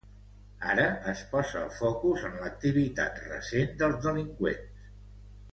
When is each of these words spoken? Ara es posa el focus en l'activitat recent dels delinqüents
Ara 0.75 0.85
es 1.11 1.19
posa 1.33 1.59
el 1.65 1.69
focus 1.81 2.25
en 2.31 2.39
l'activitat 2.45 3.23
recent 3.29 3.79
dels 3.83 4.03
delinqüents 4.11 4.85